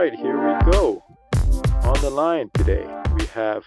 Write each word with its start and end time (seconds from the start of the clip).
right, 0.00 0.14
here 0.14 0.38
we 0.38 0.72
go. 0.72 1.02
On 1.82 2.00
the 2.00 2.08
line 2.08 2.48
today, 2.54 2.86
we 3.18 3.26
have 3.26 3.62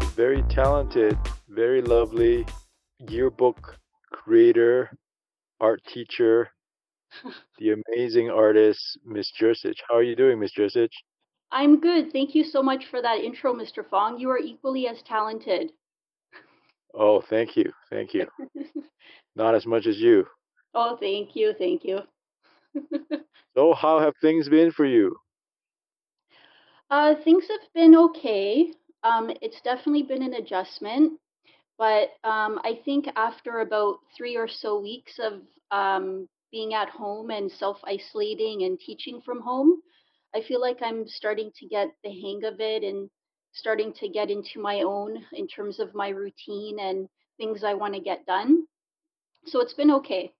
a 0.00 0.04
very 0.16 0.42
talented, 0.44 1.18
very 1.50 1.82
lovely 1.82 2.46
yearbook 2.98 3.76
creator, 4.10 4.90
art 5.60 5.82
teacher, 5.84 6.48
the 7.58 7.76
amazing 7.76 8.30
artist, 8.30 8.98
Miss 9.04 9.30
Jersich. 9.38 9.76
How 9.86 9.96
are 9.96 10.02
you 10.02 10.16
doing, 10.16 10.40
Miss 10.40 10.52
Jersich? 10.58 10.94
I'm 11.52 11.78
good. 11.78 12.10
Thank 12.10 12.34
you 12.34 12.42
so 12.42 12.62
much 12.62 12.86
for 12.90 13.02
that 13.02 13.18
intro, 13.18 13.52
Mr. 13.52 13.86
Fong. 13.86 14.18
You 14.18 14.30
are 14.30 14.38
equally 14.38 14.88
as 14.88 15.02
talented. 15.02 15.72
Oh, 16.94 17.20
thank 17.28 17.54
you. 17.58 17.70
Thank 17.90 18.14
you. 18.14 18.26
Not 19.36 19.54
as 19.54 19.66
much 19.66 19.86
as 19.86 19.98
you. 19.98 20.26
oh, 20.74 20.96
thank 20.98 21.36
you. 21.36 21.52
Thank 21.58 21.84
you. 21.84 21.98
So, 23.56 23.74
how 23.74 23.98
have 23.98 24.14
things 24.22 24.48
been 24.48 24.70
for 24.70 24.86
you? 24.86 25.16
Uh, 26.90 27.14
things 27.24 27.44
have 27.48 27.72
been 27.74 27.96
okay. 27.96 28.72
Um, 29.02 29.30
it's 29.40 29.60
definitely 29.62 30.02
been 30.02 30.22
an 30.22 30.34
adjustment, 30.34 31.18
but 31.78 32.10
um, 32.24 32.60
I 32.64 32.80
think 32.84 33.06
after 33.16 33.60
about 33.60 33.98
three 34.16 34.36
or 34.36 34.48
so 34.48 34.80
weeks 34.80 35.18
of 35.18 35.40
um, 35.70 36.28
being 36.52 36.74
at 36.74 36.88
home 36.88 37.30
and 37.30 37.50
self 37.50 37.78
isolating 37.84 38.64
and 38.64 38.78
teaching 38.78 39.22
from 39.24 39.40
home, 39.40 39.80
I 40.34 40.42
feel 40.42 40.60
like 40.60 40.78
I'm 40.82 41.06
starting 41.08 41.50
to 41.58 41.66
get 41.66 41.88
the 42.04 42.10
hang 42.10 42.42
of 42.44 42.60
it 42.60 42.82
and 42.82 43.08
starting 43.52 43.92
to 43.94 44.08
get 44.08 44.30
into 44.30 44.60
my 44.60 44.82
own 44.82 45.24
in 45.32 45.48
terms 45.48 45.80
of 45.80 45.94
my 45.94 46.08
routine 46.10 46.78
and 46.80 47.08
things 47.38 47.64
I 47.64 47.74
want 47.74 47.94
to 47.94 48.00
get 48.00 48.26
done. 48.26 48.66
So 49.46 49.60
it's 49.60 49.74
been 49.74 49.90
okay. 49.92 50.32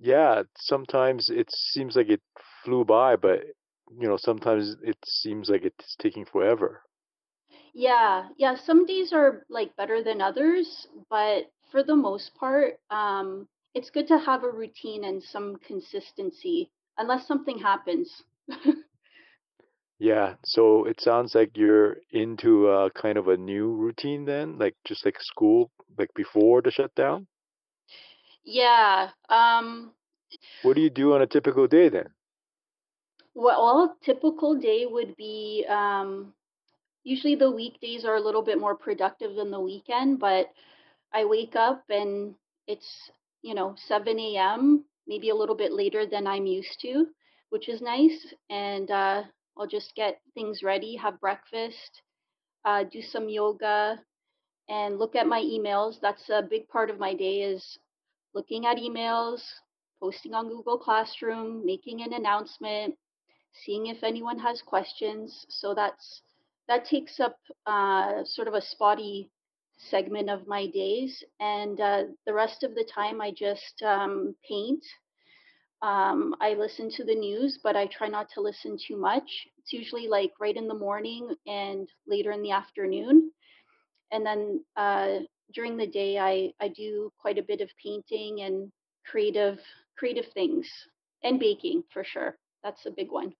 Yeah, 0.00 0.42
sometimes 0.56 1.30
it 1.30 1.50
seems 1.50 1.96
like 1.96 2.08
it 2.08 2.20
flew 2.64 2.84
by, 2.84 3.16
but 3.16 3.40
you 3.90 4.08
know, 4.08 4.16
sometimes 4.16 4.76
it 4.82 4.96
seems 5.04 5.48
like 5.50 5.64
it's 5.64 5.96
taking 5.96 6.24
forever. 6.24 6.82
Yeah, 7.74 8.28
yeah, 8.36 8.56
some 8.56 8.84
days 8.84 9.12
are 9.12 9.44
like 9.48 9.74
better 9.76 10.02
than 10.02 10.20
others, 10.20 10.86
but 11.08 11.50
for 11.70 11.82
the 11.82 11.96
most 11.96 12.34
part, 12.34 12.80
um, 12.90 13.48
it's 13.74 13.90
good 13.90 14.06
to 14.08 14.18
have 14.18 14.44
a 14.44 14.50
routine 14.50 15.04
and 15.04 15.22
some 15.22 15.56
consistency, 15.56 16.70
unless 16.98 17.26
something 17.26 17.58
happens. 17.58 18.22
Yeah, 20.00 20.36
so 20.44 20.86
it 20.86 21.00
sounds 21.00 21.34
like 21.36 21.56
you're 21.56 21.98
into 22.10 22.68
uh, 22.68 22.90
kind 22.90 23.16
of 23.16 23.28
a 23.28 23.36
new 23.36 23.70
routine 23.74 24.24
then, 24.24 24.58
like 24.58 24.74
just 24.84 25.04
like 25.04 25.20
school, 25.20 25.70
like 25.96 26.12
before 26.14 26.62
the 26.62 26.70
shutdown. 26.72 27.28
Yeah, 28.44 29.10
um, 29.28 29.94
What 30.60 30.76
do 30.76 30.82
you 30.82 30.88
do 30.90 31.14
on 31.14 31.20
a 31.20 31.26
typical 31.26 31.66
day 31.66 31.88
then? 31.88 32.14
Well, 33.38 33.96
typical 34.02 34.56
day 34.56 34.84
would 34.84 35.14
be 35.16 35.64
um, 35.68 36.32
usually 37.04 37.36
the 37.36 37.48
weekdays 37.48 38.04
are 38.04 38.16
a 38.16 38.20
little 38.20 38.42
bit 38.42 38.58
more 38.58 38.74
productive 38.74 39.36
than 39.36 39.52
the 39.52 39.60
weekend, 39.60 40.18
but 40.18 40.48
I 41.14 41.24
wake 41.24 41.54
up 41.54 41.84
and 41.88 42.34
it's, 42.66 43.12
you 43.42 43.54
know, 43.54 43.76
7 43.86 44.18
a.m., 44.18 44.84
maybe 45.06 45.30
a 45.30 45.36
little 45.36 45.54
bit 45.54 45.72
later 45.72 46.04
than 46.04 46.26
I'm 46.26 46.46
used 46.46 46.80
to, 46.82 47.06
which 47.50 47.68
is 47.68 47.80
nice. 47.80 48.34
And 48.50 48.90
uh, 48.90 49.22
I'll 49.56 49.68
just 49.68 49.94
get 49.94 50.20
things 50.34 50.64
ready, 50.64 50.96
have 50.96 51.20
breakfast, 51.20 52.02
uh, 52.64 52.82
do 52.90 53.00
some 53.00 53.28
yoga, 53.28 54.00
and 54.68 54.98
look 54.98 55.14
at 55.14 55.28
my 55.28 55.40
emails. 55.40 56.00
That's 56.02 56.28
a 56.28 56.42
big 56.42 56.66
part 56.68 56.90
of 56.90 56.98
my 56.98 57.14
day 57.14 57.42
is 57.42 57.78
looking 58.34 58.66
at 58.66 58.78
emails, 58.78 59.42
posting 60.02 60.34
on 60.34 60.48
Google 60.48 60.76
Classroom, 60.76 61.64
making 61.64 62.02
an 62.02 62.14
announcement, 62.14 62.96
seeing 63.64 63.86
if 63.86 64.02
anyone 64.02 64.38
has 64.38 64.62
questions. 64.62 65.46
So 65.48 65.74
that's 65.74 66.22
that 66.68 66.84
takes 66.84 67.18
up 67.20 67.36
uh, 67.66 68.24
sort 68.24 68.48
of 68.48 68.54
a 68.54 68.60
spotty 68.60 69.30
segment 69.78 70.28
of 70.28 70.46
my 70.46 70.66
days, 70.66 71.22
and 71.40 71.80
uh, 71.80 72.02
the 72.26 72.34
rest 72.34 72.62
of 72.62 72.74
the 72.74 72.84
time 72.84 73.20
I 73.20 73.30
just 73.30 73.82
um, 73.82 74.34
paint. 74.46 74.84
Um, 75.80 76.34
I 76.40 76.54
listen 76.54 76.90
to 76.96 77.04
the 77.04 77.14
news, 77.14 77.60
but 77.62 77.76
I 77.76 77.86
try 77.86 78.08
not 78.08 78.28
to 78.34 78.40
listen 78.40 78.76
too 78.84 78.96
much. 78.96 79.46
It's 79.58 79.72
usually 79.72 80.08
like 80.08 80.32
right 80.40 80.56
in 80.56 80.66
the 80.66 80.74
morning 80.74 81.32
and 81.46 81.88
later 82.08 82.32
in 82.32 82.42
the 82.42 82.50
afternoon 82.50 83.30
and 84.10 84.24
then 84.24 84.64
uh, 84.76 85.18
during 85.54 85.76
the 85.76 85.86
day 85.86 86.18
I, 86.18 86.52
I 86.60 86.68
do 86.68 87.12
quite 87.18 87.38
a 87.38 87.42
bit 87.42 87.60
of 87.60 87.70
painting 87.82 88.42
and 88.42 88.70
creative 89.06 89.58
creative 89.96 90.26
things 90.34 90.68
and 91.24 91.40
baking 91.40 91.82
for 91.92 92.04
sure 92.04 92.36
that's 92.62 92.86
a 92.86 92.90
big 92.90 93.10
one 93.10 93.32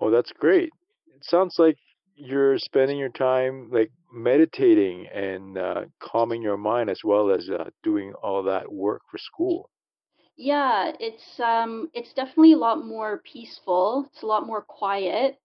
Oh, 0.00 0.10
that's 0.10 0.32
great. 0.32 0.70
It 1.14 1.24
sounds 1.24 1.58
like 1.58 1.76
you're 2.14 2.58
spending 2.58 2.98
your 2.98 3.10
time 3.10 3.70
like 3.70 3.90
meditating 4.12 5.06
and 5.08 5.56
uh, 5.58 5.84
calming 6.00 6.42
your 6.42 6.56
mind 6.56 6.90
as 6.90 7.02
well 7.04 7.30
as 7.30 7.48
uh, 7.50 7.70
doing 7.82 8.14
all 8.14 8.42
that 8.44 8.72
work 8.72 9.02
for 9.10 9.18
school. 9.18 9.70
yeah 10.36 10.92
it's 11.00 11.38
um 11.40 11.88
it's 11.94 12.12
definitely 12.14 12.52
a 12.52 12.56
lot 12.58 12.84
more 12.84 13.22
peaceful 13.30 14.08
it's 14.12 14.22
a 14.22 14.26
lot 14.26 14.46
more 14.46 14.62
quiet 14.62 15.38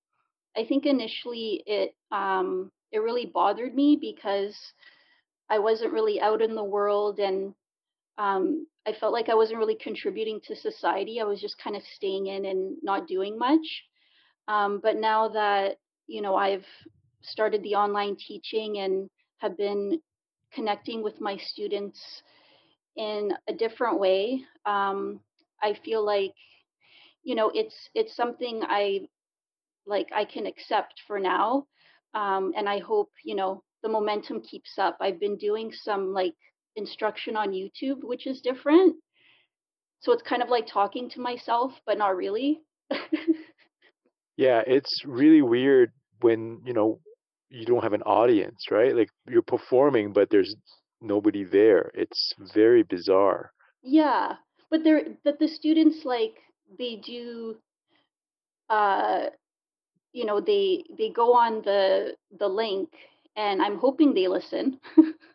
i 0.57 0.63
think 0.65 0.85
initially 0.85 1.63
it 1.65 1.95
um 2.11 2.71
it 2.91 2.99
really 2.99 3.25
bothered 3.25 3.73
me 3.75 3.97
because 3.99 4.55
i 5.49 5.59
wasn't 5.59 5.91
really 5.93 6.21
out 6.21 6.41
in 6.41 6.55
the 6.55 6.63
world 6.63 7.19
and 7.19 7.53
um 8.17 8.67
i 8.87 8.93
felt 8.93 9.13
like 9.13 9.29
i 9.29 9.35
wasn't 9.35 9.57
really 9.57 9.77
contributing 9.81 10.39
to 10.43 10.55
society 10.55 11.19
i 11.21 11.23
was 11.23 11.41
just 11.41 11.57
kind 11.57 11.75
of 11.75 11.83
staying 11.95 12.27
in 12.27 12.45
and 12.45 12.77
not 12.83 13.07
doing 13.07 13.37
much 13.37 13.67
Um, 14.47 14.79
but 14.83 14.97
now 14.97 15.29
that, 15.29 15.77
you 16.07 16.21
know, 16.21 16.35
I've 16.35 16.67
started 17.21 17.61
the 17.63 17.75
online 17.75 18.15
teaching 18.17 18.79
and 18.83 19.09
have 19.43 19.55
been 19.57 20.01
connecting 20.55 21.03
with 21.03 21.17
my 21.21 21.37
students 21.37 21.99
in 22.95 23.31
a 23.47 23.53
different 23.53 23.99
way, 23.99 24.43
um, 24.65 25.19
I 25.61 25.73
feel 25.85 26.03
like, 26.05 26.35
you 27.23 27.35
know, 27.35 27.49
it's 27.53 27.75
it's 27.93 28.15
something 28.15 28.63
I 28.63 29.07
like 29.85 30.09
I 30.13 30.25
can 30.25 30.45
accept 30.45 31.01
for 31.07 31.19
now. 31.19 31.65
Um, 32.13 32.53
and 32.55 32.69
I 32.69 32.79
hope, 32.79 33.11
you 33.23 33.35
know, 33.35 33.63
the 33.81 33.89
momentum 33.89 34.41
keeps 34.41 34.77
up. 34.77 34.97
I've 35.01 35.19
been 35.19 35.37
doing 35.37 35.71
some 35.73 36.13
like 36.13 36.35
instruction 36.75 37.35
on 37.35 37.51
YouTube, 37.51 38.03
which 38.03 38.27
is 38.27 38.41
different. 38.41 38.95
So 40.01 40.11
it's 40.11 40.23
kind 40.23 40.41
of 40.41 40.49
like 40.49 40.67
talking 40.67 41.09
to 41.11 41.21
myself, 41.21 41.71
but 41.85 41.97
not 41.97 42.15
really. 42.15 42.61
Yeah, 44.37 44.63
it's 44.65 45.03
really 45.05 45.41
weird 45.41 45.91
when, 46.21 46.61
you 46.65 46.73
know, 46.73 46.99
you 47.49 47.65
don't 47.65 47.83
have 47.83 47.93
an 47.93 48.01
audience, 48.01 48.65
right? 48.71 48.95
Like 48.95 49.09
you're 49.27 49.43
performing, 49.43 50.11
but 50.11 50.29
there's 50.29 50.55
nobody 51.01 51.43
there. 51.43 51.91
It's 51.93 52.33
very 52.53 52.83
bizarre. 52.83 53.51
Yeah, 53.83 54.35
but 54.71 54.83
they're 54.83 55.03
but 55.23 55.37
the 55.39 55.47
students 55.47 55.99
like 56.03 56.35
they 56.79 56.95
do 57.05 57.57
uh 58.69 59.25
you 60.13 60.25
know 60.25 60.39
they 60.39 60.83
they 60.97 61.09
go 61.09 61.33
on 61.33 61.61
the 61.63 62.15
the 62.39 62.47
link 62.47 62.89
and 63.35 63.61
I'm 63.61 63.77
hoping 63.77 64.13
they 64.13 64.27
listen. 64.27 64.79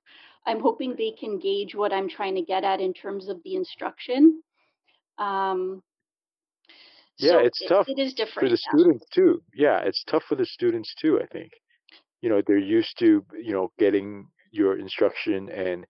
I'm 0.49 0.61
hoping 0.61 0.97
they 0.97 1.13
can 1.13 1.39
gauge 1.39 1.75
what 1.75 1.93
I'm 1.93 2.09
trying 2.09 2.35
to 2.37 2.43
get 2.43 2.65
at 2.65 2.81
in 2.81 2.93
terms 2.95 3.29
of 3.29 3.43
the 3.45 3.55
instruction. 3.55 4.43
Um 5.19 5.83
Yeah, 7.19 7.33
so 7.33 7.39
it's 7.41 7.59
it, 7.61 7.69
tough 7.69 7.87
it 7.89 7.99
is 7.99 8.15
different 8.15 8.49
for 8.49 8.49
the 8.49 8.57
students 8.57 9.05
too. 9.13 9.43
Yeah, 9.55 9.79
it's 9.81 10.05
tough 10.05 10.25
for 10.29 10.37
the 10.37 10.47
students 10.47 10.95
too, 10.95 11.21
I 11.21 11.27
think. 11.27 11.53
You 12.23 12.29
know, 12.31 12.43
they're 12.47 12.59
used 12.59 12.99
to, 13.01 13.25
you 13.49 13.53
know, 13.53 13.73
getting 13.79 14.29
your 14.53 14.79
instruction 14.79 15.51
and 15.51 15.87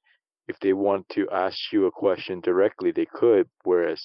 if 0.48 0.58
they 0.60 0.72
want 0.72 1.08
to 1.10 1.28
ask 1.30 1.58
you 1.72 1.86
a 1.86 1.90
question 1.92 2.40
directly, 2.40 2.90
they 2.90 3.06
could, 3.06 3.48
whereas 3.64 4.02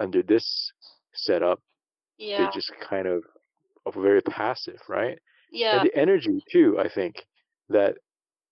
under 0.00 0.22
this 0.22 0.72
setup, 1.14 1.60
they 2.36 2.44
Yeah. 2.44 2.50
just 2.54 2.72
kind 2.90 3.06
of 3.08 3.24
are 3.86 3.92
very 3.92 4.22
passive, 4.22 4.80
right? 4.88 5.18
Yeah, 5.50 5.72
And 5.72 5.80
Yeah. 5.80 5.84
the 5.84 5.96
energy 5.96 6.42
too, 6.52 6.78
I 6.78 6.88
think 6.88 7.26
that, 7.68 7.98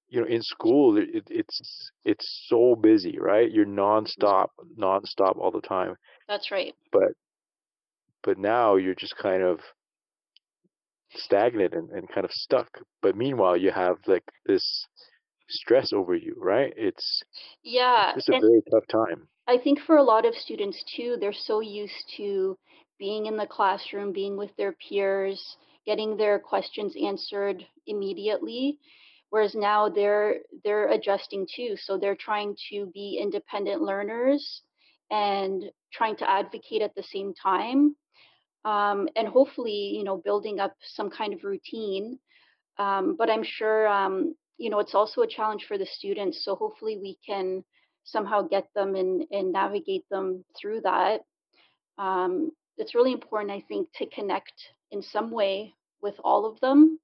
you 0.08 0.20
know, 0.20 0.26
in 0.26 0.42
school 0.42 0.96
it, 0.98 1.08
it- 1.14 1.28
it's 1.30 1.90
it's 2.04 2.46
so 2.48 2.74
busy, 2.76 3.18
right? 3.18 3.50
You're 3.50 3.66
nonstop, 3.66 4.48
nonstop 4.78 5.38
all 5.38 5.50
the 5.50 5.60
time. 5.60 5.96
That's 6.28 6.50
right. 6.50 6.74
But 6.92 7.12
but 8.22 8.38
now 8.38 8.76
you're 8.76 8.94
just 8.94 9.16
kind 9.16 9.42
of 9.42 9.60
stagnant 11.14 11.74
and, 11.74 11.90
and 11.90 12.08
kind 12.08 12.24
of 12.24 12.30
stuck. 12.32 12.68
But 13.02 13.16
meanwhile, 13.16 13.56
you 13.56 13.70
have 13.70 13.96
like 14.06 14.24
this 14.46 14.86
stress 15.48 15.92
over 15.92 16.14
you, 16.14 16.34
right? 16.38 16.72
It's 16.76 17.22
Yeah. 17.62 18.14
just 18.14 18.28
a 18.28 18.32
And 18.32 18.42
very 18.42 18.62
tough 18.70 18.86
time. 18.88 19.28
I 19.48 19.58
think 19.58 19.80
for 19.80 19.96
a 19.96 20.02
lot 20.02 20.24
of 20.26 20.34
students 20.34 20.82
too, 20.96 21.16
they're 21.20 21.32
so 21.32 21.60
used 21.60 22.12
to 22.16 22.56
being 22.98 23.26
in 23.26 23.36
the 23.36 23.46
classroom, 23.46 24.12
being 24.12 24.36
with 24.36 24.54
their 24.56 24.72
peers, 24.72 25.56
getting 25.84 26.16
their 26.16 26.38
questions 26.38 26.94
answered 27.00 27.64
immediately, 27.86 28.78
whereas 29.30 29.54
now 29.54 29.88
they're 29.88 30.36
they're 30.64 30.90
adjusting 30.90 31.46
too. 31.54 31.76
So 31.76 31.98
they're 31.98 32.16
trying 32.16 32.56
to 32.70 32.86
be 32.94 33.18
independent 33.20 33.82
learners 33.82 34.62
and 35.10 35.64
trying 35.92 36.16
to 36.16 36.30
advocate 36.30 36.82
at 36.82 36.94
the 36.94 37.02
same 37.02 37.34
time. 37.34 37.96
Um, 38.64 39.08
and 39.14 39.28
hopefully, 39.28 39.92
you 39.96 40.02
know, 40.02 40.16
building 40.16 40.58
up 40.58 40.74
some 40.82 41.08
kind 41.10 41.32
of 41.32 41.44
routine. 41.44 42.18
Um, 42.78 43.14
but 43.16 43.30
I'm 43.30 43.44
sure, 43.44 43.86
um, 43.86 44.34
you 44.58 44.70
know, 44.70 44.80
it's 44.80 44.94
also 44.94 45.22
a 45.22 45.28
challenge 45.28 45.66
for 45.68 45.78
the 45.78 45.86
students. 45.86 46.44
So 46.44 46.56
hopefully 46.56 46.98
we 47.00 47.16
can 47.24 47.62
somehow 48.04 48.42
get 48.42 48.66
them 48.74 48.96
and, 48.96 49.24
and 49.30 49.52
navigate 49.52 50.04
them 50.10 50.44
through 50.60 50.80
that. 50.82 51.20
Um, 51.98 52.50
it's 52.76 52.94
really 52.94 53.12
important, 53.12 53.52
I 53.52 53.64
think, 53.68 53.88
to 53.96 54.06
connect 54.06 54.52
in 54.90 55.02
some 55.02 55.30
way 55.30 55.74
with 56.02 56.14
all 56.24 56.44
of 56.44 56.58
them. 56.60 56.98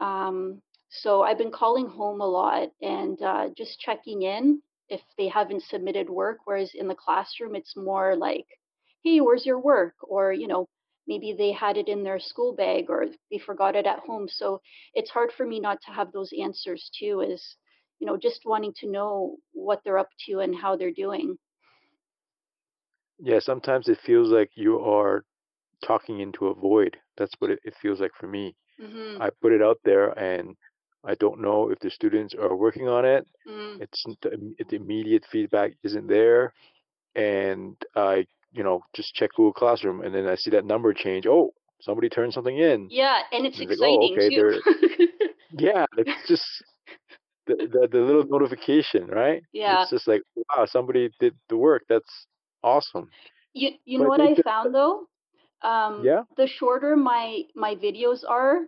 Um, 0.00 0.62
so 0.90 1.22
I've 1.22 1.38
been 1.38 1.50
calling 1.52 1.86
home 1.88 2.20
a 2.20 2.26
lot 2.26 2.70
and 2.82 3.20
uh, 3.22 3.48
just 3.56 3.80
checking 3.80 4.22
in 4.22 4.62
if 4.88 5.00
they 5.16 5.28
haven't 5.28 5.62
submitted 5.64 6.08
work. 6.10 6.38
Whereas 6.44 6.72
in 6.74 6.88
the 6.88 6.94
classroom, 6.94 7.54
it's 7.54 7.76
more 7.76 8.16
like, 8.16 8.46
hey, 9.02 9.20
where's 9.20 9.46
your 9.46 9.58
work? 9.60 9.94
Or, 10.02 10.32
you 10.32 10.46
know, 10.48 10.68
maybe 11.06 11.32
they 11.36 11.52
had 11.52 11.76
it 11.76 11.88
in 11.88 12.02
their 12.04 12.18
school 12.18 12.54
bag 12.54 12.86
or 12.90 13.06
they 13.30 13.38
forgot 13.38 13.76
it 13.76 13.86
at 13.86 14.00
home. 14.00 14.28
So 14.28 14.60
it's 14.94 15.10
hard 15.10 15.32
for 15.32 15.46
me 15.46 15.60
not 15.60 15.80
to 15.82 15.92
have 15.92 16.12
those 16.12 16.32
answers 16.42 16.90
too, 16.98 17.20
is, 17.20 17.56
you 17.98 18.06
know, 18.06 18.16
just 18.16 18.42
wanting 18.44 18.74
to 18.80 18.90
know 18.90 19.36
what 19.52 19.80
they're 19.84 19.98
up 19.98 20.10
to 20.26 20.40
and 20.40 20.54
how 20.56 20.76
they're 20.76 20.92
doing. 20.92 21.38
Yeah, 23.18 23.38
sometimes 23.40 23.88
it 23.88 23.98
feels 24.04 24.30
like 24.30 24.50
you 24.54 24.80
are 24.80 25.24
talking 25.84 26.20
into 26.20 26.48
a 26.48 26.54
void. 26.54 26.96
That's 27.16 27.34
what 27.40 27.50
it, 27.50 27.60
it 27.64 27.74
feels 27.80 28.00
like 28.00 28.12
for 28.18 28.26
me. 28.28 28.56
hmm 28.78 29.18
I 29.18 29.30
put 29.42 29.52
it 29.52 29.62
out 29.62 29.78
there 29.84 30.10
and 30.18 30.56
I 31.04 31.14
don't 31.14 31.40
know 31.40 31.70
if 31.70 31.78
the 31.80 31.90
students 31.90 32.34
are 32.34 32.54
working 32.56 32.88
on 32.88 33.04
it. 33.04 33.26
mm 33.48 33.80
It's 33.80 34.04
the, 34.22 34.76
immediate 34.76 35.24
feedback 35.30 35.72
isn't 35.84 36.06
there. 36.08 36.52
And 37.14 37.76
I, 37.96 38.26
you 38.52 38.62
know, 38.64 38.82
just 38.94 39.14
check 39.14 39.30
Google 39.36 39.52
Classroom 39.52 40.02
and 40.02 40.14
then 40.14 40.26
I 40.26 40.34
see 40.36 40.50
that 40.50 40.64
number 40.64 40.92
change. 40.92 41.26
Oh, 41.26 41.52
somebody 41.80 42.08
turned 42.08 42.32
something 42.32 42.56
in. 42.58 42.88
Yeah, 42.90 43.18
and 43.32 43.46
it's 43.46 43.58
And 43.58 43.70
it's 43.70 43.80
like, 43.80 43.90
oh, 43.90 44.06
exciting 44.06 44.16
okay, 44.16 44.36
too. 44.36 45.18
yeah, 45.58 45.86
it's 45.96 46.28
just 46.28 46.44
the, 47.46 47.54
the, 47.56 47.88
the 47.90 47.98
little 47.98 48.24
notification, 48.28 49.06
right? 49.06 49.42
yeah. 49.52 49.82
It's 49.82 49.90
just 49.90 50.08
like, 50.08 50.22
wow, 50.36 50.66
somebody 50.66 51.10
did 51.20 51.34
the 51.48 51.56
work. 51.56 51.82
That's 51.88 52.26
awesome. 52.62 53.08
You 53.54 53.70
you 53.84 53.98
But 53.98 54.04
know 54.04 54.10
what 54.10 54.20
I 54.20 54.34
found 54.42 54.74
though? 54.74 55.06
Um, 55.62 56.04
yeah, 56.04 56.22
the 56.36 56.46
shorter 56.46 56.96
my 56.96 57.42
my 57.54 57.74
videos 57.74 58.22
are, 58.28 58.60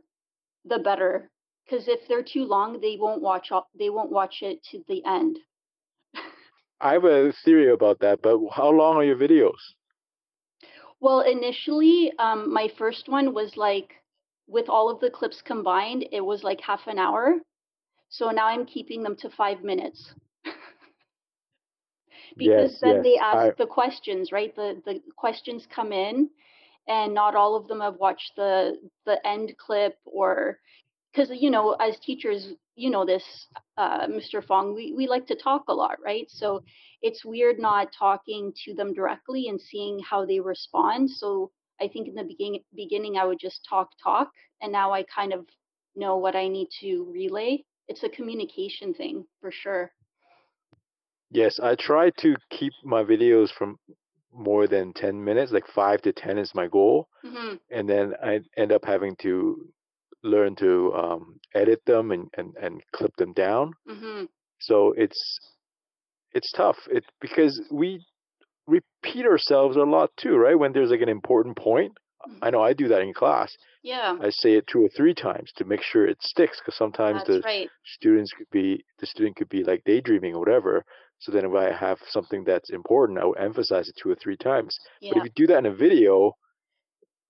the 0.64 0.78
better. 0.78 1.30
Because 1.70 1.88
if 1.88 2.00
they're 2.08 2.25
too 2.25 2.44
long, 2.44 2.81
they 2.81 2.96
won't 2.96 3.22
watch 3.22 3.52
all, 3.52 3.69
they 3.78 3.90
won't 3.90 4.11
watch 4.11 4.43
it 4.43 4.62
to 4.72 4.82
the 4.88 5.05
end. 5.05 5.38
I 6.81 6.94
have 6.94 7.05
a 7.05 7.32
theory 7.32 7.70
about 7.70 8.00
that, 8.00 8.22
but 8.22 8.38
how 8.52 8.70
long 8.70 8.96
are 8.96 9.05
your 9.05 9.17
videos? 9.17 9.75
Well, 11.00 11.20
initially, 11.20 12.12
um, 12.19 12.52
my 12.52 12.69
first 12.76 13.08
one 13.08 13.32
was 13.34 13.56
like, 13.56 13.94
with 14.49 14.69
all 14.69 14.90
of 14.90 15.00
the 15.00 15.11
clips 15.11 15.40
combined, 15.43 16.06
it 16.12 16.20
was 16.20 16.43
like 16.43 16.61
half 16.61 16.87
an 16.88 16.99
hour. 16.99 17.37
So 18.08 18.31
now 18.31 18.46
I'm 18.46 18.66
keeping 18.66 19.02
them 19.02 19.16
to 19.16 19.31
five 19.31 19.62
minutes 19.62 20.14
because 22.37 22.73
Yes, 22.73 22.81
then 22.81 22.96
yes. 22.96 23.05
they 23.05 23.19
I 23.32 23.50
ask 23.50 23.56
the 23.56 23.66
questions, 23.66 24.32
right? 24.32 24.55
The 24.56 24.82
the 24.84 25.00
questions 25.16 25.66
come 25.66 25.93
in, 25.93 26.31
and 26.88 27.14
not 27.14 27.37
all 27.37 27.55
of 27.55 27.69
them 27.69 27.81
have 27.81 27.96
watched 27.96 28.32
the 28.37 28.76
the 29.06 29.25
end 29.26 29.56
clip 29.58 29.96
or 30.05 30.58
because 31.12 31.30
you 31.32 31.50
know 31.50 31.72
as 31.80 31.98
teachers 32.00 32.52
you 32.76 32.90
know 32.90 33.04
this 33.04 33.24
uh, 33.76 34.06
mr 34.06 34.44
fong 34.44 34.74
we, 34.74 34.94
we 34.96 35.06
like 35.06 35.26
to 35.26 35.34
talk 35.34 35.64
a 35.68 35.74
lot 35.74 35.96
right? 36.04 36.26
So 36.30 36.62
it's 37.02 37.24
weird 37.24 37.58
not 37.58 37.92
talking 37.98 38.52
to 38.64 38.74
them 38.74 38.92
directly 38.94 39.48
and 39.48 39.60
seeing 39.60 40.00
how 40.00 40.24
they 40.26 40.40
respond. 40.40 41.10
So 41.10 41.50
i 41.80 41.88
think 41.88 42.08
in 42.08 42.14
the 42.14 42.24
beginning 42.24 42.62
beginning 42.74 43.16
i 43.16 43.24
would 43.24 43.40
just 43.40 43.66
talk 43.68 43.88
talk 44.02 44.30
and 44.60 44.70
now 44.72 44.92
i 44.92 45.02
kind 45.04 45.32
of 45.32 45.46
know 45.96 46.16
what 46.18 46.36
i 46.36 46.46
need 46.48 46.68
to 46.80 47.10
relay. 47.12 47.64
It's 47.88 48.04
a 48.04 48.08
communication 48.08 48.94
thing 48.94 49.24
for 49.40 49.50
sure. 49.50 49.92
Yes, 51.30 51.58
I 51.60 51.74
try 51.76 52.10
to 52.18 52.36
keep 52.50 52.72
my 52.84 53.02
videos 53.04 53.50
from 53.50 53.78
more 54.32 54.66
than 54.66 54.92
10 54.92 55.22
minutes, 55.24 55.52
like 55.52 55.66
5 55.66 56.02
to 56.02 56.12
10 56.12 56.38
is 56.38 56.54
my 56.54 56.68
goal, 56.68 57.08
mhm 57.24 57.58
and 57.70 57.88
then 57.88 58.14
I 58.22 58.40
end 58.56 58.72
up 58.72 58.84
having 58.84 59.16
to 59.22 59.68
learn 60.22 60.55
to 60.56 60.93
um, 60.94 61.40
edit 61.55 61.81
them 61.87 62.11
and, 62.11 62.28
and, 62.37 62.55
and 62.61 62.82
clip 62.93 63.14
them 63.17 63.32
down. 63.32 63.72
mhm 63.88 64.28
So 64.61 64.93
it's 64.96 65.38
it's 66.32 66.52
tough. 66.52 66.76
It 66.90 67.05
because 67.20 67.61
we 67.70 68.05
repeat 68.67 69.26
ourselves 69.26 69.76
a 69.76 69.82
lot 69.82 70.11
too, 70.17 70.37
right? 70.37 70.58
When 70.58 70.72
there's 70.72 70.90
like 70.90 71.00
an 71.00 71.08
important 71.08 71.56
point, 71.56 71.93
mhm. 72.28 72.38
I 72.43 72.50
know 72.50 72.62
I 72.62 72.72
do 72.72 72.88
that 72.88 73.02
in 73.02 73.12
class. 73.14 73.50
yeah 73.82 74.17
I 74.20 74.31
say 74.31 74.52
it 74.58 74.67
two 74.67 74.82
or 74.84 74.90
three 74.96 75.14
times 75.14 75.50
to 75.56 75.64
make 75.64 75.82
sure 75.82 76.06
it 76.06 76.23
sticks 76.23 76.58
because 76.61 76.76
sometimes 76.76 77.19
that's 77.20 77.28
the 77.28 77.40
right 77.52 77.69
students 77.96 78.31
could 78.37 78.50
be 78.50 78.84
the 79.00 79.06
student 79.06 79.37
could 79.37 79.49
be 79.49 79.62
like 79.64 79.82
daydreaming 79.84 80.34
or 80.34 80.40
whatever. 80.40 80.84
So 81.19 81.32
then 81.32 81.44
if 81.44 81.55
I 81.55 81.70
have 81.73 81.99
something 82.16 82.44
that's 82.44 82.70
important, 82.70 83.19
I 83.19 83.25
will 83.25 83.37
emphasize 83.49 83.88
it 83.88 83.96
two 84.02 84.11
or 84.11 84.14
three 84.23 84.37
times. 84.37 84.73
But 85.02 85.19
if 85.19 85.25
you 85.25 85.31
do 85.34 85.46
that 85.49 85.58
in 85.58 85.66
a 85.66 85.75
video, 85.75 86.14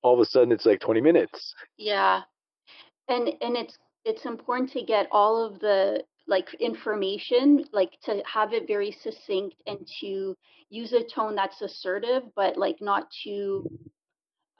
all 0.03 0.15
of 0.15 0.21
a 0.21 0.25
sudden 0.27 0.53
it's 0.53 0.67
like 0.67 0.81
20 0.81 1.01
minutes. 1.01 1.55
yeah 1.77 2.23
and 3.11 3.29
and 3.43 3.57
it's 3.57 3.79
it's 4.05 4.25
important 4.27 4.71
to 4.73 4.83
get 4.83 5.09
all 5.13 5.45
of 5.45 5.61
the 5.61 6.03
like 6.29 6.55
information 6.61 7.65
like 7.73 7.93
to 8.05 8.23
have 8.25 8.53
it 8.53 8.67
very 8.67 8.93
succinct 9.03 9.57
and 9.67 9.87
to 10.01 10.37
use 10.71 10.93
a 10.93 11.03
tone 11.05 11.35
that's 11.35 11.61
assertive 11.63 12.23
but 12.37 12.57
like 12.57 12.81
not 12.81 13.09
too 13.25 13.69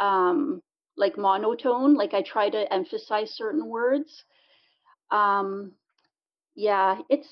um 0.01 0.63
like 0.97 1.17
monotone 1.17 1.95
like 1.95 2.15
i 2.15 2.23
try 2.23 2.51
to 2.51 2.73
emphasize 2.73 3.31
certain 3.31 3.67
words 3.67 4.25
um 5.11 5.73
yeah 6.55 6.99
it's 7.11 7.29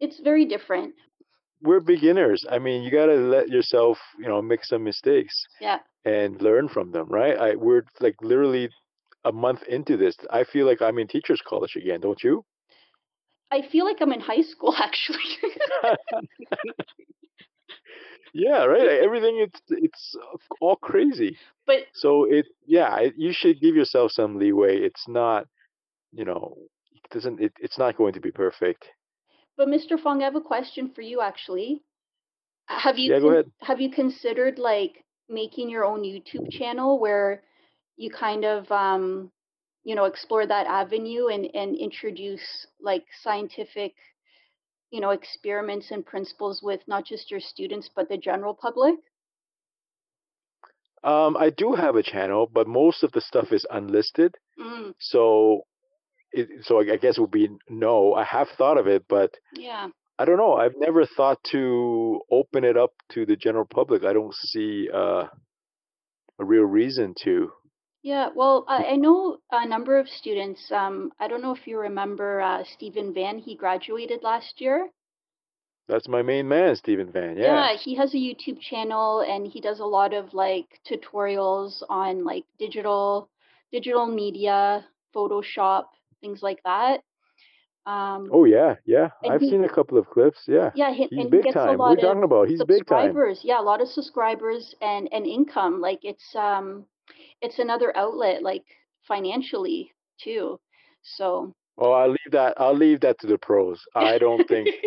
it's 0.00 0.20
very 0.20 0.44
different 0.46 0.94
We're 1.62 1.80
beginners. 1.80 2.44
I 2.50 2.58
mean, 2.58 2.82
you 2.82 2.90
got 2.90 3.06
to 3.06 3.16
let 3.16 3.48
yourself, 3.48 3.98
you 4.18 4.28
know, 4.28 4.42
make 4.42 4.64
some 4.64 4.82
mistakes 4.84 5.46
yeah 5.60 5.78
and 6.04 6.40
learn 6.42 6.68
from 6.68 6.90
them, 6.92 7.08
right? 7.08 7.36
I 7.38 7.54
we're 7.56 7.84
like 8.00 8.16
literally 8.22 8.68
a 9.24 9.32
month 9.32 9.62
into 9.64 9.96
this. 9.96 10.16
I 10.30 10.44
feel 10.44 10.66
like 10.66 10.82
I'm 10.82 10.98
in 10.98 11.08
teachers 11.08 11.42
college 11.46 11.76
again, 11.76 12.00
don't 12.00 12.22
you? 12.22 12.44
i 13.50 13.62
feel 13.62 13.84
like 13.84 13.98
i'm 14.00 14.12
in 14.12 14.20
high 14.20 14.42
school 14.42 14.74
actually 14.78 15.36
Yeah, 18.34 18.64
right. 18.64 18.88
Everything 19.02 19.38
it's 19.38 19.60
it's 19.68 20.16
uh, 20.20 20.36
all 20.60 20.76
crazy. 20.76 21.38
but 21.66 21.86
So 21.92 22.24
it 22.24 22.46
yeah, 22.66 22.98
it, 23.00 23.14
you 23.16 23.32
should 23.32 23.60
give 23.60 23.76
yourself 23.76 24.12
some 24.12 24.38
leeway. 24.38 24.78
It's 24.78 25.06
not, 25.08 25.46
you 26.12 26.24
know, 26.24 26.56
it 26.92 27.10
doesn't 27.12 27.40
it, 27.40 27.52
it's 27.60 27.78
not 27.78 27.96
going 27.96 28.14
to 28.14 28.20
be 28.20 28.32
perfect. 28.32 28.86
but 29.56 29.68
mr 29.68 29.98
fong 30.00 30.20
i 30.22 30.24
have 30.24 30.36
a 30.36 30.40
question 30.40 30.90
for 30.94 31.02
you 31.02 31.20
actually 31.20 31.82
have 32.68 32.98
you 32.98 33.10
Yeah, 33.10 33.20
con- 33.20 33.52
have 33.60 33.80
you 33.80 33.90
considered 33.90 34.58
like 34.58 35.04
making 35.28 35.70
your 35.70 35.84
own 35.84 36.02
youtube 36.02 36.50
channel 36.50 36.98
where 36.98 37.42
you 37.96 38.10
kind 38.10 38.44
of 38.44 38.70
um 38.70 39.30
you 39.84 39.94
know 39.94 40.04
explore 40.04 40.46
that 40.46 40.66
avenue 40.66 41.28
and 41.28 41.48
and 41.54 41.76
introduce 41.76 42.66
like 42.80 43.04
scientific 43.22 43.94
you 44.90 45.00
know 45.00 45.10
experiments 45.10 45.90
and 45.90 46.04
principles 46.06 46.60
with 46.62 46.80
not 46.86 47.04
just 47.04 47.30
your 47.30 47.40
students 47.40 47.90
but 47.94 48.08
the 48.08 48.16
general 48.16 48.54
public 48.54 48.96
Um, 51.04 51.36
I 51.36 51.50
do 51.50 51.74
have 51.74 51.96
a 51.96 52.02
channel, 52.02 52.48
but 52.52 52.68
most 52.68 53.02
of 53.02 53.12
the 53.12 53.20
stuff 53.20 53.52
is 53.52 53.66
unlisted. 53.70 54.36
mm, 54.58 54.94
So 55.00 55.62
it, 56.32 56.48
so 56.64 56.80
I 56.80 56.96
guess 56.96 57.18
it 57.18 57.20
would 57.20 57.30
be 57.30 57.48
no. 57.68 58.14
I 58.14 58.24
have 58.24 58.48
thought 58.56 58.78
of 58.78 58.86
it, 58.86 59.04
but 59.08 59.34
yeah 59.54 59.88
I 60.18 60.24
don't 60.24 60.36
know. 60.36 60.54
I've 60.54 60.76
never 60.76 61.04
thought 61.06 61.42
to 61.50 62.20
open 62.30 62.64
it 62.64 62.76
up 62.76 62.92
to 63.12 63.26
the 63.26 63.36
general 63.36 63.64
public. 63.64 64.04
I 64.04 64.12
don't 64.12 64.34
see 64.34 64.88
uh, 64.92 65.24
a 66.38 66.44
real 66.44 66.64
reason 66.64 67.14
to. 67.24 67.50
Yeah 68.02 68.28
well 68.34 68.64
i, 68.68 68.84
I 68.92 68.96
know 68.96 69.38
a 69.50 69.66
number 69.66 69.98
of 69.98 70.08
students 70.08 70.70
um 70.72 71.12
i 71.20 71.28
don't 71.28 71.42
know 71.42 71.54
if 71.54 71.66
you 71.66 71.78
remember 71.78 72.40
uh, 72.40 72.64
stephen 72.74 73.12
van 73.14 73.38
he 73.38 73.54
graduated 73.56 74.22
last 74.22 74.60
year 74.60 74.88
That's 75.88 76.08
my 76.08 76.22
main 76.22 76.48
man, 76.48 76.76
Stephen 76.76 77.10
Van. 77.12 77.36
Yeah. 77.36 77.72
Yeah, 77.72 77.76
he 77.76 77.94
has 77.96 78.14
a 78.14 78.16
YouTube 78.16 78.60
channel 78.60 79.20
and 79.20 79.46
he 79.46 79.60
does 79.60 79.80
a 79.80 79.84
lot 79.84 80.14
of 80.14 80.32
like 80.32 80.80
tutorials 80.88 81.82
on 81.90 82.24
like 82.24 82.44
digital 82.58 83.28
digital 83.72 84.06
media, 84.06 84.86
Photoshop, 85.14 85.84
things 86.20 86.40
like 86.42 86.62
that. 86.64 87.00
Um, 87.84 88.32
Oh 88.32 88.44
yeah, 88.44 88.76
yeah. 88.86 89.10
and 89.22 89.32
I've 89.32 89.40
he, 89.40 89.50
seen 89.50 89.64
a 89.64 89.68
couple 89.68 89.98
of 89.98 90.06
clips. 90.08 90.44
Yeah. 90.46 90.70
yeah, 90.74 90.92
he, 90.94 91.08
He's 91.10 91.24
and 91.24 91.30
he 91.30 91.30
big 91.30 91.42
gets 91.42 91.56
a 91.56 91.66
time. 91.66 91.78
What 91.78 91.86
are 91.86 91.90
lot 91.90 91.98
you 91.98 91.98
of 91.98 92.08
talking 92.08 92.24
about? 92.24 92.48
He's 92.48 92.62
big 92.64 92.86
time. 92.86 93.12
subscribers. 93.12 93.40
Yeah, 93.42 93.60
a 93.60 93.66
lot 93.66 93.80
of 93.82 93.88
subscribers 93.88 94.74
and 94.80 95.08
and 95.12 95.26
income. 95.26 95.80
Like 95.80 96.00
it's 96.04 96.34
um, 96.36 96.86
it's 97.40 97.58
another 97.58 97.96
outlet 97.96 98.42
like 98.42 98.64
financially 99.06 99.92
too. 100.22 100.58
So 101.02 101.54
Oh, 101.78 101.92
I'll 101.92 102.10
leave 102.10 102.32
that. 102.32 102.54
I'll 102.58 102.76
leave 102.76 103.00
that 103.00 103.18
to 103.20 103.26
the 103.26 103.38
pros. 103.38 103.82
I 103.94 104.18
don't 104.18 104.46
think. 104.46 104.68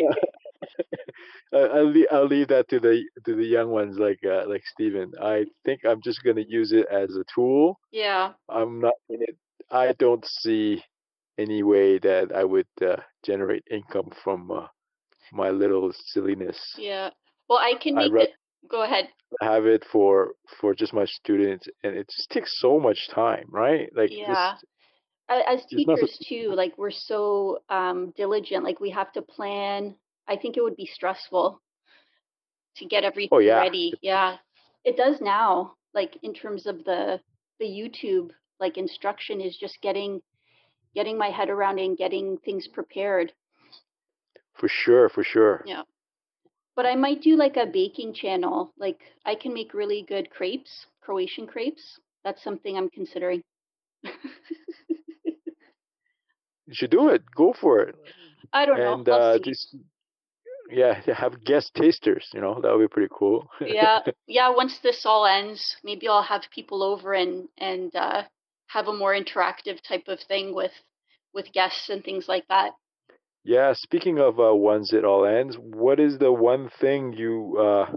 I'll, 1.53 1.89
leave, 1.89 2.05
I'll 2.11 2.27
leave 2.27 2.47
that 2.49 2.67
to 2.69 2.79
the 2.79 3.03
to 3.25 3.35
the 3.35 3.45
young 3.45 3.69
ones 3.69 3.97
like 3.97 4.19
uh, 4.25 4.47
like 4.47 4.63
Steven. 4.65 5.11
I 5.21 5.45
think 5.63 5.81
I'm 5.85 6.01
just 6.03 6.23
gonna 6.23 6.43
use 6.47 6.71
it 6.71 6.85
as 6.91 7.15
a 7.15 7.23
tool. 7.33 7.79
Yeah. 7.91 8.33
I'm 8.49 8.79
not 8.79 8.93
in 9.09 9.21
it. 9.21 9.37
I 9.71 9.93
don't 9.93 10.25
see 10.25 10.83
any 11.37 11.63
way 11.63 11.97
that 11.99 12.31
I 12.33 12.43
would 12.43 12.67
uh, 12.81 12.97
generate 13.25 13.63
income 13.69 14.11
from 14.23 14.51
uh, 14.51 14.67
my 15.33 15.49
little 15.49 15.91
silliness. 15.93 16.59
Yeah. 16.77 17.09
Well, 17.49 17.59
I 17.59 17.73
can 17.79 17.95
make 17.95 18.13
it. 18.13 18.29
Go 18.69 18.83
ahead. 18.83 19.09
Have 19.41 19.65
it 19.65 19.83
for 19.91 20.33
for 20.59 20.73
just 20.73 20.93
my 20.93 21.05
students, 21.05 21.67
and 21.83 21.95
it 21.95 22.09
just 22.15 22.29
takes 22.29 22.59
so 22.59 22.79
much 22.79 23.09
time, 23.09 23.45
right? 23.49 23.89
Like 23.95 24.09
yeah. 24.11 24.53
This, 24.53 24.63
as 25.29 25.65
teachers 25.65 26.19
too, 26.27 26.53
like 26.55 26.77
we're 26.77 26.91
so 26.91 27.59
um, 27.69 28.13
diligent. 28.15 28.63
Like 28.63 28.79
we 28.79 28.91
have 28.91 29.11
to 29.13 29.21
plan. 29.21 29.95
I 30.27 30.37
think 30.37 30.57
it 30.57 30.63
would 30.63 30.75
be 30.75 30.85
stressful 30.85 31.61
to 32.77 32.85
get 32.85 33.03
everything 33.03 33.29
oh, 33.31 33.39
yeah. 33.39 33.59
ready. 33.59 33.93
Yeah, 34.01 34.37
it 34.83 34.97
does 34.97 35.19
now. 35.21 35.73
Like 35.93 36.17
in 36.23 36.33
terms 36.33 36.65
of 36.65 36.83
the 36.83 37.19
the 37.59 37.65
YouTube 37.65 38.31
like 38.59 38.77
instruction 38.77 39.41
is 39.41 39.57
just 39.57 39.81
getting 39.81 40.21
getting 40.93 41.17
my 41.17 41.29
head 41.29 41.49
around 41.49 41.79
and 41.79 41.97
getting 41.97 42.37
things 42.37 42.67
prepared. 42.67 43.33
For 44.53 44.69
sure, 44.69 45.09
for 45.09 45.23
sure. 45.23 45.63
Yeah. 45.65 45.81
But 46.75 46.85
I 46.85 46.95
might 46.95 47.21
do 47.21 47.35
like 47.35 47.57
a 47.57 47.65
baking 47.65 48.13
channel. 48.13 48.73
Like 48.77 48.99
I 49.25 49.35
can 49.35 49.53
make 49.53 49.73
really 49.73 50.05
good 50.07 50.29
crepes, 50.29 50.87
Croatian 51.01 51.47
crepes. 51.47 51.99
That's 52.23 52.43
something 52.43 52.77
I'm 52.77 52.89
considering. 52.89 53.41
You 56.67 56.73
should 56.73 56.91
do 56.91 57.09
it. 57.09 57.23
Go 57.35 57.53
for 57.53 57.79
it. 57.81 57.95
I 58.51 58.65
don't 58.65 58.79
and, 58.79 59.07
know. 59.07 59.13
uh, 59.13 59.37
just 59.43 59.75
yeah, 60.71 60.99
have 61.13 61.43
guest 61.43 61.71
tasters. 61.75 62.27
You 62.33 62.41
know 62.41 62.59
that 62.61 62.71
would 62.71 62.89
be 62.89 62.93
pretty 62.93 63.13
cool. 63.17 63.47
yeah, 63.61 63.99
yeah. 64.27 64.49
Once 64.49 64.79
this 64.79 65.05
all 65.05 65.25
ends, 65.25 65.77
maybe 65.83 66.07
I'll 66.07 66.23
have 66.23 66.43
people 66.53 66.81
over 66.81 67.13
and 67.13 67.47
and 67.57 67.95
uh, 67.95 68.23
have 68.67 68.87
a 68.87 68.93
more 68.93 69.13
interactive 69.13 69.79
type 69.87 70.07
of 70.07 70.19
thing 70.21 70.55
with 70.55 70.71
with 71.33 71.53
guests 71.53 71.89
and 71.89 72.03
things 72.03 72.27
like 72.27 72.47
that. 72.47 72.71
Yeah. 73.45 73.73
Speaking 73.73 74.19
of 74.19 74.39
uh, 74.39 74.55
once 74.55 74.91
it 74.91 75.05
all 75.05 75.23
ends, 75.23 75.55
what 75.57 75.99
is 75.99 76.17
the 76.17 76.31
one 76.31 76.69
thing 76.81 77.13
you 77.13 77.55
uh, 77.59 77.91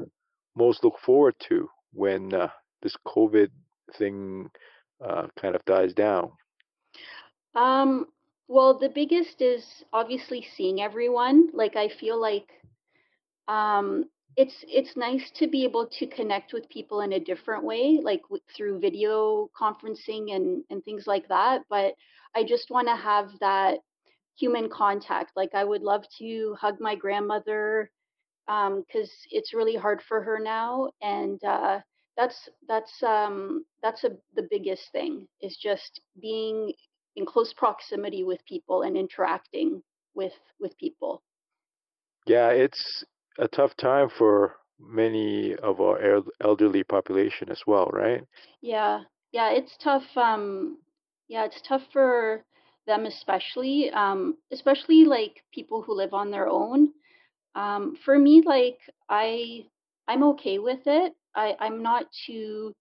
most 0.54 0.84
look 0.84 0.98
forward 1.04 1.34
to 1.48 1.70
when 1.92 2.34
uh, 2.34 2.48
this 2.82 2.94
COVID 3.06 3.48
thing 3.96 4.50
uh, 5.02 5.28
kind 5.40 5.56
of 5.56 5.64
dies 5.64 5.94
down? 5.94 6.32
Um, 7.54 8.06
well, 8.46 8.78
the 8.78 8.90
biggest 8.90 9.40
is 9.40 9.64
obviously 9.90 10.46
seeing 10.54 10.82
everyone. 10.82 11.48
Like 11.54 11.76
I 11.76 11.88
feel 11.88 12.20
like 12.20 12.50
um, 13.48 14.04
it's 14.36 14.64
it's 14.68 14.98
nice 14.98 15.30
to 15.36 15.46
be 15.48 15.64
able 15.64 15.86
to 15.98 16.06
connect 16.06 16.52
with 16.52 16.68
people 16.68 17.00
in 17.00 17.14
a 17.14 17.20
different 17.20 17.64
way, 17.64 18.00
like 18.02 18.20
w- 18.24 18.42
through 18.54 18.80
video 18.80 19.48
conferencing 19.58 20.36
and 20.36 20.62
and 20.68 20.84
things 20.84 21.06
like 21.06 21.26
that. 21.28 21.62
But 21.70 21.94
I 22.36 22.44
just 22.44 22.70
want 22.70 22.86
to 22.88 22.96
have 22.96 23.30
that 23.40 23.78
human 24.38 24.68
contact. 24.68 25.32
Like 25.36 25.50
I 25.54 25.64
would 25.64 25.82
love 25.82 26.04
to 26.18 26.56
hug 26.60 26.76
my 26.80 26.94
grandmother 26.94 27.90
because 28.46 29.10
um, 29.10 29.28
it's 29.30 29.54
really 29.54 29.76
hard 29.76 30.00
for 30.08 30.22
her 30.22 30.38
now, 30.38 30.90
and 31.02 31.42
uh, 31.44 31.80
that's 32.16 32.48
that's 32.66 33.02
um, 33.02 33.64
that's 33.82 34.04
a, 34.04 34.10
the 34.34 34.48
biggest 34.50 34.90
thing 34.92 35.26
is 35.42 35.56
just 35.56 36.00
being 36.20 36.72
in 37.16 37.26
close 37.26 37.52
proximity 37.52 38.24
with 38.24 38.44
people 38.46 38.82
and 38.82 38.96
interacting 38.96 39.82
with 40.14 40.32
with 40.60 40.76
people. 40.78 41.22
Yeah, 42.26 42.48
it's 42.50 43.04
a 43.38 43.48
tough 43.48 43.76
time 43.76 44.08
for 44.18 44.56
many 44.80 45.54
of 45.56 45.80
our 45.80 46.22
elderly 46.40 46.84
population 46.84 47.50
as 47.50 47.62
well, 47.66 47.90
right? 47.92 48.22
Yeah, 48.60 49.00
yeah, 49.32 49.50
it's 49.50 49.76
tough. 49.82 50.04
Um, 50.16 50.78
yeah, 51.28 51.44
it's 51.44 51.60
tough 51.66 51.82
for 51.92 52.44
them 52.88 53.06
especially, 53.06 53.90
um, 53.92 54.36
especially 54.50 55.04
like 55.04 55.44
people 55.54 55.82
who 55.82 55.94
live 55.94 56.14
on 56.14 56.32
their 56.32 56.48
own. 56.48 56.88
Um, 57.54 57.96
for 58.04 58.18
me, 58.18 58.42
like 58.44 58.80
I, 59.08 59.66
I'm 60.08 60.24
okay 60.24 60.58
with 60.58 60.80
it. 60.86 61.12
I, 61.36 61.54
I'm 61.60 61.82
not 61.82 62.06
too 62.26 62.74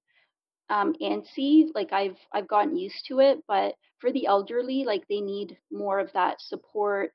um, 0.70 0.96
antsy. 1.02 1.68
Like 1.76 1.94
I've 1.94 2.18
I've 2.34 2.48
gotten 2.48 2.78
used 2.78 3.06
to 3.10 3.20
it, 3.20 3.44
but 3.48 3.76
for 4.00 4.12
the 4.12 4.28
elderly, 4.28 4.84
like 4.86 5.08
they 5.08 5.22
need 5.22 5.58
more 5.72 6.00
of 6.00 6.12
that 6.14 6.42
support. 6.42 7.12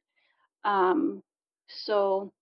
Um, 0.65 1.23
so 1.69 2.33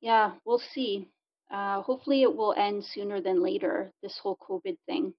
yeah, 0.00 0.32
we'll 0.44 0.62
see. 0.74 1.08
Uh, 1.50 1.82
hopefully, 1.82 2.22
it 2.22 2.34
will 2.34 2.54
end 2.56 2.84
sooner 2.84 3.20
than 3.20 3.42
later. 3.42 3.92
This 4.02 4.18
whole 4.22 4.38
COVID 4.48 4.78
thing. 4.86 5.12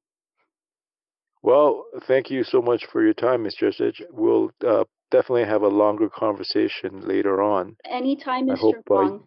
Well, 1.44 1.86
thank 2.08 2.30
you 2.30 2.44
so 2.44 2.62
much 2.62 2.86
for 2.92 3.04
your 3.04 3.14
time, 3.14 3.44
Ms. 3.44 3.56
Jesic. 3.60 4.02
We'll 4.12 4.52
uh, 4.66 4.84
definitely 5.10 5.46
have 5.46 5.64
a 5.64 5.68
longer 5.68 6.10
conversation 6.10 7.02
later 7.02 7.42
on. 7.42 7.78
Anytime, 7.90 8.48
Mr. 8.48 8.58
Hope. 8.60 8.92
Uh, 8.92 9.18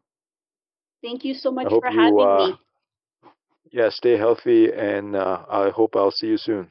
thank 1.02 1.24
you 1.24 1.34
so 1.34 1.50
much 1.50 1.68
for 1.68 1.90
having 1.90 2.20
uh, 2.20 2.46
me 2.46 2.58
yeah, 3.74 3.88
stay 3.90 4.16
healthy, 4.16 4.72
and 4.72 5.16
uh, 5.16 5.44
I 5.50 5.70
hope 5.70 5.96
I'll 5.96 6.12
see 6.12 6.28
you 6.28 6.38
soon. 6.38 6.70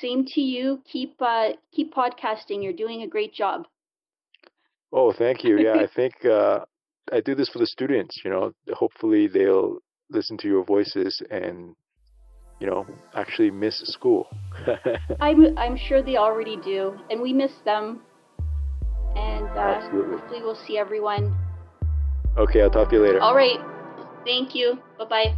Same 0.00 0.26
to 0.26 0.40
you. 0.42 0.82
Keep 0.84 1.16
uh, 1.20 1.52
keep 1.72 1.94
podcasting. 1.94 2.62
You're 2.62 2.74
doing 2.74 3.02
a 3.02 3.08
great 3.08 3.32
job. 3.32 3.66
Oh, 4.92 5.12
thank 5.12 5.42
you. 5.42 5.58
Yeah, 5.58 5.80
I 5.80 5.86
think 5.96 6.24
uh, 6.26 6.60
I 7.10 7.20
do 7.20 7.34
this 7.34 7.48
for 7.48 7.58
the 7.58 7.66
students. 7.66 8.20
You 8.22 8.30
know, 8.30 8.52
hopefully 8.74 9.26
they'll 9.26 9.78
listen 10.10 10.36
to 10.38 10.48
your 10.48 10.64
voices 10.64 11.22
and 11.30 11.74
you 12.60 12.66
know 12.66 12.86
actually 13.14 13.50
miss 13.50 13.80
school. 13.80 14.28
I'm 15.20 15.56
I'm 15.58 15.76
sure 15.76 16.02
they 16.02 16.16
already 16.16 16.56
do, 16.56 16.98
and 17.10 17.20
we 17.20 17.32
miss 17.32 17.52
them. 17.64 18.00
And 19.16 19.46
uh, 19.46 19.78
Absolutely. 19.78 20.16
hopefully 20.16 20.40
we'll 20.42 20.60
see 20.66 20.76
everyone. 20.76 21.34
Okay, 22.36 22.62
I'll 22.62 22.70
talk 22.70 22.88
to 22.90 22.96
you 22.96 23.02
later. 23.02 23.20
All 23.20 23.34
right. 23.34 23.60
Thank 24.24 24.54
you. 24.54 24.78
Bye 24.98 25.04
bye. 25.04 25.36